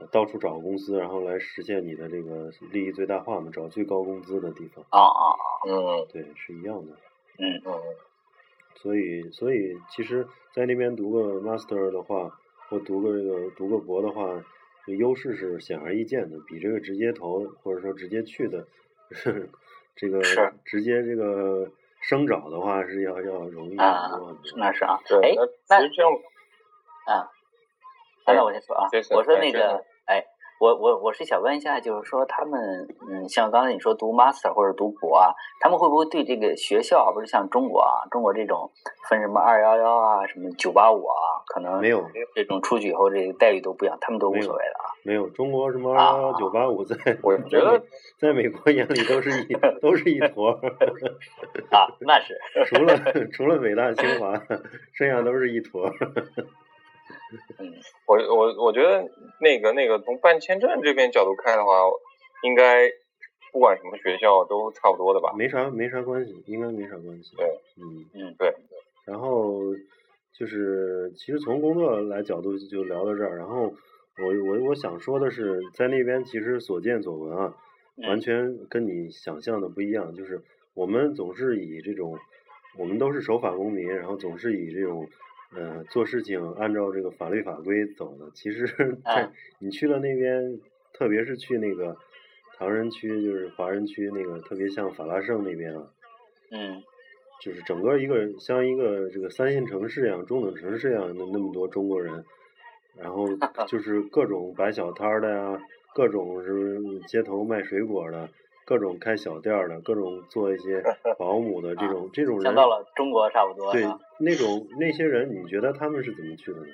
[0.00, 4.84] 呃到处找公司，然后来实现你的这个利益最大化嘛，找最高工资的地方。
[4.90, 5.32] 啊啊，
[5.66, 6.92] 嗯对，是一样的。
[7.38, 7.72] 嗯嗯
[8.80, 12.38] 所以所以其实，在那边读个 master 的话，
[12.68, 14.42] 或读个这个读个博的话，
[14.86, 18.66] 优势是显而易见的，比这个直接投或者说直接去的，
[19.96, 20.22] 这个
[20.64, 24.10] 直接这个生找的话是要要容易啊。
[24.56, 25.34] 那是啊，对，哎，
[25.68, 26.12] 那其实这样
[27.06, 27.30] 啊，
[28.24, 29.84] 啊那我先说啊我说那个，哎，
[30.58, 38.70] 我我我是想问一下，就是说他们，嗯，像刚才你说读 master 或者读博啊，他们会不会对这个学校，啊不是像中国啊，中国这种
[39.08, 41.14] 分什么二幺幺啊，什么九八五啊，
[41.46, 44.90] 可能没有这种出去以后这个待遇都不一样，他们都无所谓的啊。
[45.04, 47.84] 没有中国什么啊二幺幺九八五在我在觉得美
[48.18, 50.58] 在美国眼里都是一 都是一坨儿，
[51.70, 52.98] 啊，那是，除了
[53.32, 54.34] 除了北大清华，
[54.92, 55.92] 剩下都是一坨儿。
[57.58, 57.74] 嗯
[58.06, 59.06] 我我我觉得
[59.40, 61.72] 那个那个从办签证这边角度看的话，
[62.42, 62.88] 应该
[63.52, 65.34] 不管什么学校都差不多的吧。
[65.36, 67.36] 没啥没啥关系，应该没啥关系。
[67.36, 68.54] 对，嗯，嗯对，
[69.04, 69.60] 然后
[70.32, 73.74] 就是其实从工作来角度就聊到这儿，然后
[74.18, 77.54] 我我我想说的是，在那边其实所见所闻啊，
[78.08, 80.42] 完嗯全跟你想象的不一样，就是
[80.74, 82.18] 我们总是以这种，
[82.78, 85.06] 我们都是守法公民，然后总是以这种。
[85.54, 88.66] 呃，做事情按照这个法律法规走的，其实
[89.04, 89.32] 在啊。
[89.58, 90.60] 你去了那边，
[90.92, 91.96] 特别是去那个
[92.56, 95.90] 唐人区，就是华人区那个，特别像法拉盛那边啊，
[96.50, 96.82] 嗯。
[97.40, 102.24] 就是整个一个像一个这个三线城市一样、中等城市一样的那么多中国人，
[102.96, 103.28] 然后
[103.68, 105.62] 就是各种摆小摊的呀，
[105.94, 108.28] 各种是街头卖水果的，
[108.68, 110.82] 各种开小店儿的，各种做一些
[111.18, 116.66] 保姆的这种这种人想，到了中国差不多对啊，那种那些人，你觉得他们是怎么去的呢？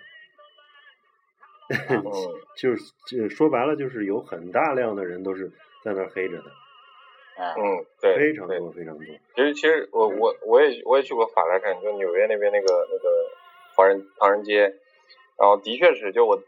[1.91, 2.03] 嗯，
[2.59, 5.53] 就是就说白了，就是有很大量的人都是
[5.85, 6.51] 在那儿黑着的，
[7.39, 8.49] 嗯嗯，对，非常。
[8.49, 9.05] 多非常多。
[9.37, 13.31] 其实其实我我我也我也去过法拉盛，就纽约那边那个那个
[13.77, 14.63] 华人唐人街，
[15.39, 16.43] 然后的确是，就我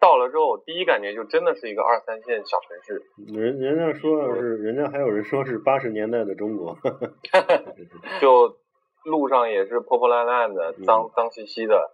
[0.00, 3.02] 到了之后，我第一感觉就真的是一个二三线小城市。
[3.32, 6.76] 人人家说是，人家还有人说是八十年代的中国，
[8.20, 8.56] 就
[9.04, 10.84] 路上也是破破烂烂的、嗯。
[10.84, 11.90] 脏脏兮兮的，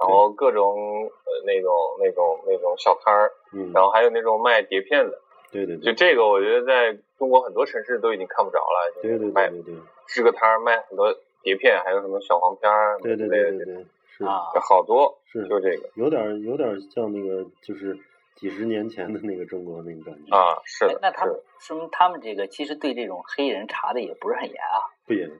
[0.00, 5.18] 然后各种呃那种那种那种小摊儿，嗯，然后还有那种卖碟片的。
[5.50, 5.84] 对对对。
[5.84, 9.74] 就，这个，我觉得在中国很多城市都已经看不着了，对对卖对对。
[9.74, 13.86] 对，支个摊儿卖很多碟片，还有什么小黄片儿对对对对对，
[14.22, 17.98] 是啊好多是，就这个有点儿有点儿像那个就是
[18.36, 25.30] 几十年前的那个中国那个感觉，啊，是的，哎那他们说明他们这个其实对这种黑人查的也不是很严啊，不严，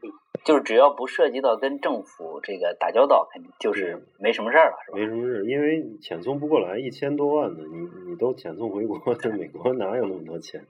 [0.45, 4.99] 就是只要不涉及到跟政府这个打交道，肯定就是没什么事儿了，是吧？
[4.99, 10.65] 没什么事，因为遣送不过来，一千多万呢，你你都遣送回国，这美国哪有那么多钱？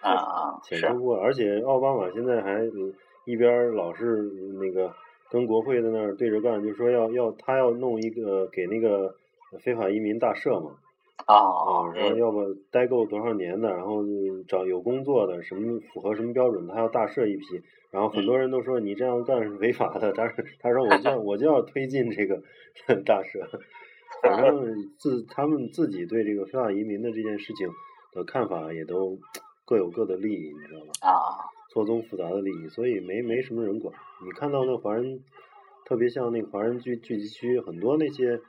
[0.00, 2.94] 啊啊，是 遣送不过来，而且奥巴马现在还嗯
[3.24, 4.22] 一边儿老是
[4.60, 4.94] 那个
[5.30, 9.14] 跟国会在那儿对着干，就说要要他要弄一个给那个
[9.60, 10.72] 非法移民大赦嘛，
[11.26, 14.04] 啊啊，然后嗯要不待够多少年的，然后
[14.48, 17.62] 找有工作的，什么符合什么标准，他要大赦一批。
[17.90, 22.42] 然后很多人都说你这样干是违法的，但是他说我就要我就要推进这个
[23.06, 23.40] 大赦，
[24.22, 27.68] 反正自他们自己对这个非法移民的这件事情
[28.12, 29.18] 的看法也都
[29.64, 31.08] 各有各的利益，你知道吧？
[31.08, 33.94] 啊错综复杂的利益，所以没没什么人管。
[34.24, 35.20] 你看到那华人，
[35.84, 38.40] 特别像那个华人聚聚集区，很多那些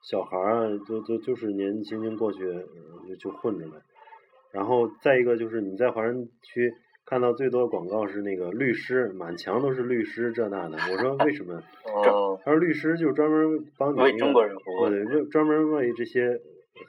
[0.00, 2.64] 小孩儿啊，就就就是年纪轻轻过去，呃
[3.08, 3.74] 就就混着呢。
[4.50, 6.74] 然后再一个就是你在华人区
[7.06, 10.76] 看到最多的广告是那个律师，满墙都是律师这那的。
[10.90, 11.62] 我说为什么？
[11.86, 16.40] 哦，他说律师就是专门帮你为那个中国人服务对，就专门为这些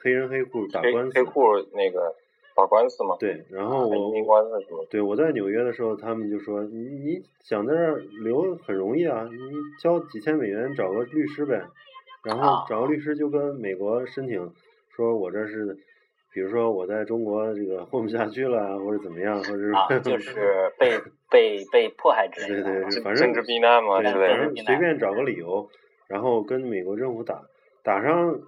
[0.02, 1.22] 黑人黑户打官司黑。
[1.22, 1.40] 户
[1.72, 2.16] 那个
[2.56, 4.86] 打官司嘛，对，然后我移民官司什么。
[4.88, 9.38] 对，我在纽约的时候，他们就说你你想在这儿留很容易啊，你
[9.80, 11.62] 交几千美元找个律师呗，
[12.24, 14.52] 然后啊找个律师就跟美国申请，
[14.94, 15.76] 说我这是，
[16.32, 20.98] 比如说我在中国这个混不下去了啊，或者怎么样，或者是、啊， 就是被
[21.30, 25.68] 被被迫害之类的对对反正政治避难嘛对，随便找个理由，
[26.06, 27.42] 然后跟美国政府打
[27.82, 28.38] 打上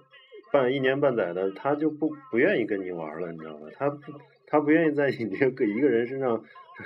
[0.57, 3.67] 半一年半载的，他就不不愿意跟你玩了，你知道吗？
[3.77, 3.97] 他不
[4.47, 6.43] 他不愿意在你这个一个人身上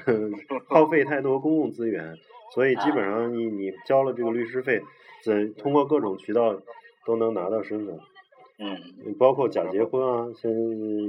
[0.68, 2.16] 耗费太多公共资源，
[2.54, 4.82] 所以基本上你你交了这个律师费，
[5.24, 6.60] 在通过各种渠道
[7.06, 8.00] 都能拿到身份，
[8.60, 10.60] 嗯包括假结婚啊，现在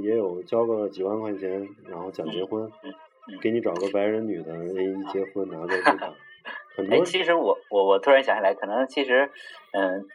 [0.07, 2.69] 也有交个几万块钱，然后假结婚
[3.41, 6.13] 给你找个白人女的，一结婚拿个绿卡，
[6.75, 9.29] 很多哎，其实我我我突然想起来，可能其实，
[9.71, 10.05] 嗯，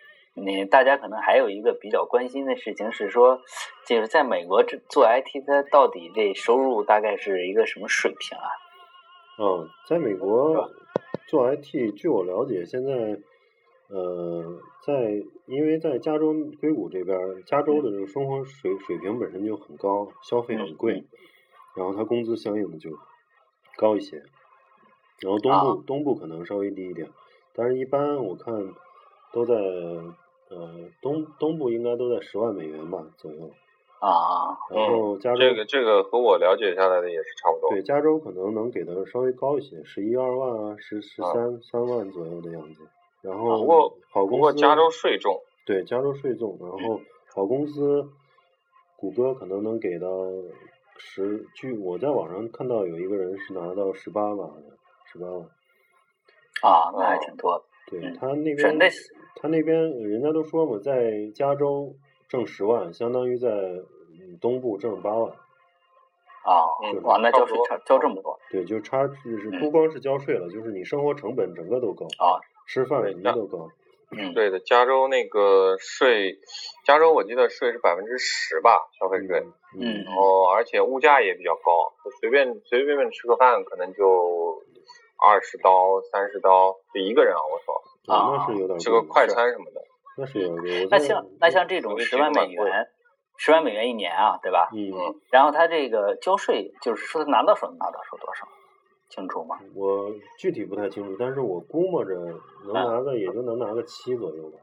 [0.45, 3.41] 你大家可能还有一个比较关心的事情是说，
[3.87, 8.49] 就是在美国这做 IT，它到底这收入大概是一个什么水平啊？
[9.39, 10.71] 嗯，在美国
[11.27, 13.19] 做 IT，据我了解，现在
[13.89, 17.17] 呃，在因为在加州硅谷这边，
[17.47, 21.05] 加州的这个生活水水平本身就很高，消费很贵，
[21.77, 22.91] 然后它工资相应的就
[23.77, 24.23] 高一些，
[25.21, 27.09] 然后东部、东部可能稍微低一点，
[27.55, 28.55] 但是一般我看
[29.33, 29.55] 都在
[30.51, 33.51] 呃东东部应该都在十万美元吧左右，
[34.01, 37.71] 啊，然后加州、这个这个和我了解下来的也是差不多。
[37.71, 42.83] 对，加州可能能给的稍微高一些，十一二万啊，十十三三万左右的样子。
[43.21, 47.01] 然后啊不过好公司，不过加州税重，对加州税重，然后
[47.35, 48.09] 好公司，
[48.97, 50.09] 谷歌可能能给到
[50.97, 54.77] 十，据我在网上看到有一个人是拿到十八万的，
[55.13, 55.43] 十八万。
[56.63, 57.65] 啊，那还挺多的。
[57.91, 58.79] 对嗯他那边
[59.37, 61.95] 他那边人家都说嘛，在加州
[62.29, 65.33] 挣十万，相当于在嗯东部挣八万。
[66.45, 73.69] 啊嗯，哇，那交税差交这么多对，就差就是嗯不光是交税了，就是你生活成本整个都高，啊，吃饭什么都高。
[74.11, 76.39] 嗯，对的，加州那个税，
[76.87, 79.45] 加州我记得税是百分之十吧，消费税。
[79.79, 84.63] 嗯然后而且物价也比较高，就随便随随便便吃个饭可能就
[85.21, 89.83] 二十刀、三十刀，就一个人啊，我说啊，那是有点贵吃个快餐什么的。
[90.17, 92.89] 那是有点那像那像这种十万美元，
[93.37, 94.69] 十万美元一年啊，对吧？
[94.73, 94.91] 嗯，
[95.31, 98.49] 然后他这个交税，就是说他拿到手拿到手多少，
[99.09, 99.59] 清楚吗？
[99.77, 102.15] 我具体不太清楚，但是我估摸着
[102.65, 104.59] 能啊拿个也就能拿个七左右吧，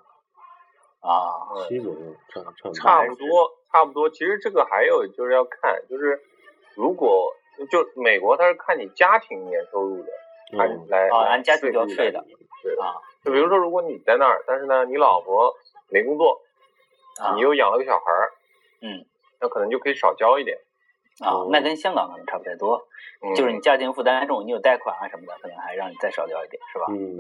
[1.02, 1.16] 啊，
[1.56, 2.00] 嗯七左右，
[2.30, 2.74] 差差不多。
[2.74, 4.10] 差不多，差不多。
[4.10, 6.20] 其实这个还有就是要看，就是
[6.76, 7.34] 如果
[7.72, 10.10] 就美国它是看你家庭年收入的，
[10.58, 12.24] 按嗯来来啊按家庭交税的
[12.64, 15.54] 对啊就比如说，如果你在那儿，但是呢，你老婆
[15.90, 16.42] 没工作，
[17.20, 18.32] 啊你又养了个小孩儿，
[18.82, 19.06] 嗯
[19.42, 20.58] 那可能就可以少交一点。
[21.24, 22.88] 啊，那跟香港可能差不太多，
[23.22, 26.86] 嗯、就是你家庭负担重，你有贷款啊什么的，可能还让你再少交一点，是吧？
[26.90, 27.16] 嗯，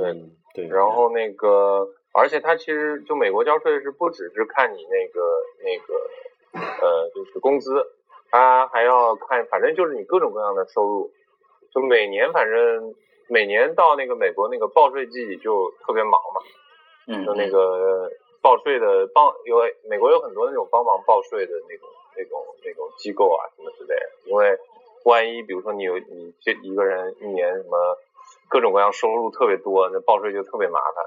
[0.54, 0.68] 对对。
[0.68, 5.22] 然后那个，而且它其实就美国交税是不只是看你那个
[5.64, 7.86] 那个呃，就是工资，
[8.30, 11.12] 它还要看，反正就是你各种各样的收入。
[11.74, 12.94] 就每年反正
[13.28, 16.42] 每年到那个美国那个报税季就特别忙嘛，
[17.08, 18.12] 嗯，就那个
[18.42, 19.58] 报税的帮有
[19.90, 24.58] 美国有很多那种帮忙报税的那种那种那种机构啊什么之类的，因为
[25.04, 27.98] 万一比如说你有你这一个人一年什么
[28.50, 31.06] 各种各样收入特别多，那报税就特别麻烦。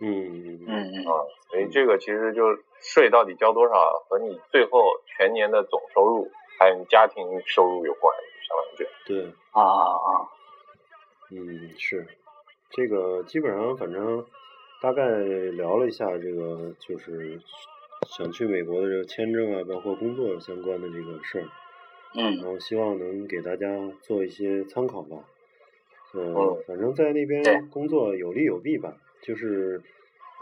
[0.00, 0.58] 嗯。
[0.66, 1.06] 嗯嗯。
[1.06, 2.42] 啊，所以这个其实就
[2.80, 8.16] 税到底交多少和你最后全年的总收入还有你家庭收入有关，
[8.48, 8.92] 相当于这样。
[9.06, 10.08] 对，啊啊啊，
[11.34, 12.06] 嗯是，
[12.70, 14.24] 这个基本上反正
[14.82, 17.40] 大概聊了一下这个就是
[18.08, 21.44] 想去美国的这个签证啊，包括工作相关的这个事儿。
[22.14, 23.66] 嗯然嗯后希望能给大家
[24.02, 25.24] 做一些参考吧。
[26.12, 29.80] 呃嗯，反正在那边工作有利有弊吧，就是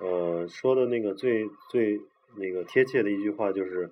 [0.02, 2.00] 呃说的那个最最
[2.36, 3.88] 那个贴切的一句话就是，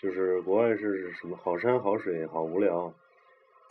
[0.00, 2.94] 就是国外是什么好山好水好无聊，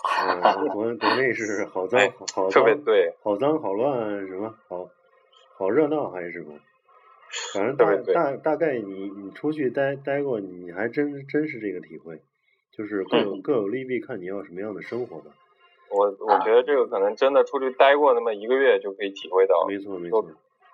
[0.04, 4.90] 呃，国国内是 好脏哎好好特别对，好脏好乱什么好
[5.58, 6.60] 好热闹还是什么，
[7.54, 12.22] 反正大大大概你你出去待待过，你还真真是这个体会，
[12.72, 15.32] 就是各有嗯各有利弊，看你要什么样的生活吧。
[15.90, 20.22] 我我觉得这个可能真的出去待过那么一个月就可以体会到，没错没错，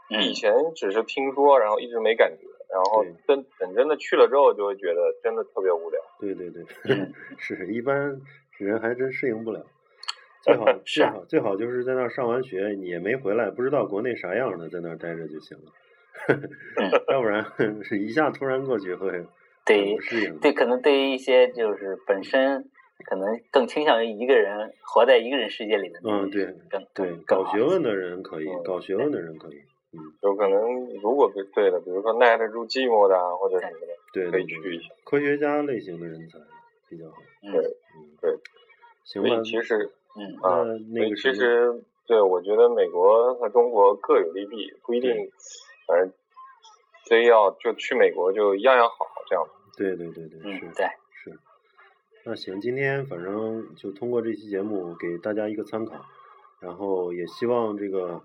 [0.09, 6.01] 嗯以前只是听说，然后一直没感觉，然后对真等真的去了之后，就会觉得真的特别无聊。
[6.19, 8.19] 对对对，嗯 是一般
[8.63, 9.65] 人还真适应不了。
[10.41, 15.71] 最好是啊最好最好就是在那儿上完学，你也没回来，不知道国内啥样的，在那儿待着就行了。
[17.11, 17.45] 要不然
[17.83, 19.09] 是一下突然过去会
[19.65, 20.37] 不适应。
[20.39, 22.69] 对，可能对于一些就是本身
[23.09, 29.61] 可能更倾向于一个人活在一个人世界里的嗯对更对，搞学问的人可以，嗯搞学问的人可以。
[29.93, 30.59] 嗯，有可能
[31.01, 36.37] 如果是对的，比如说耐得住寂寞的啊，或者什么的，对对对对以去一下，科学家类型的人才
[36.89, 37.21] 比较好。
[37.43, 38.31] 嗯对嗯，对。
[39.03, 45.11] 行吧所以，其实嗯啊，那个其实对我觉得美国和中国各有利弊，不一定，
[45.87, 46.13] 反正
[47.09, 48.95] 非要就去美国就样样好
[49.29, 49.45] 这样。
[49.75, 51.39] 对对对对，嗯是对是。
[52.25, 56.05] 那行，今天反正就通过这期节目给大家一个参考，
[56.61, 58.21] 然后也希望这个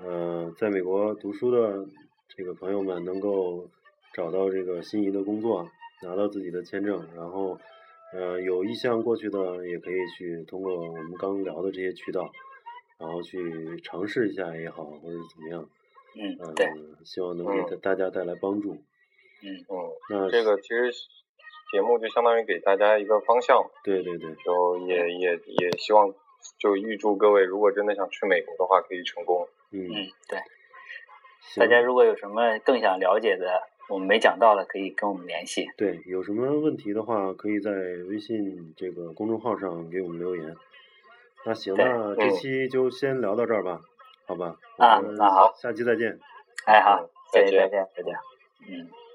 [0.00, 1.86] 呃在美国读书的
[2.28, 3.68] 这个朋友们能够
[4.14, 5.68] 找到这个心仪的工作，
[6.02, 7.58] 拿到自己的签证，然后
[8.16, 12.32] 呃有意向过去的也可以去通过我们刚聊的这些渠道，
[12.98, 15.68] 然后去尝试一下也好，或者怎么样，
[16.16, 16.66] 嗯、嗯对
[17.04, 18.72] 希望能给嗯大家带来帮助。
[19.42, 20.90] 嗯嗯，那这个其实
[21.70, 24.34] 节目就相当于给大家一个方向，对对对。
[24.44, 26.14] 就也也也希望
[26.58, 29.46] 就预祝各位，如果真的想去美国的话，可以成功。
[29.72, 30.40] 嗯，嗯对，
[31.56, 35.70] 大家如果有什么更想了解的，我们没讲到的，可以跟我们联系。
[35.76, 37.70] 对有什么问题的话，可以在
[38.08, 40.56] 微信这个公众号上给我们留言。
[41.44, 43.80] 那行，那这嗯期就先聊到这儿吧，
[44.26, 44.56] 好吧？
[44.78, 46.18] 啊那好下期再见。
[46.66, 48.14] 哎好再见再见再见，
[48.68, 49.05] 嗯。